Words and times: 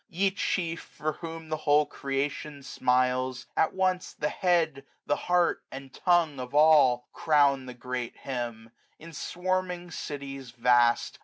8q 0.11 0.15
Ye 0.17 0.31
chief, 0.31 0.81
for 0.81 1.13
whom 1.13 1.49
the 1.49 1.57
whole 1.57 1.85
creation 1.85 2.63
smiles. 2.63 3.45
At 3.55 3.73
once 3.75 4.13
the 4.13 4.29
head, 4.29 4.83
the. 5.05 5.15
heart, 5.27 5.63
and 5.71 5.93
tongue 5.93 6.39
of 6.39 6.55
all. 6.55 7.07
Crown 7.13 7.67
the 7.67 7.75
great 7.75 8.17
hymn! 8.17 8.71
in 8.97 9.13
swarming 9.13 9.91
cities 9.91 10.49
vast. 10.49 11.19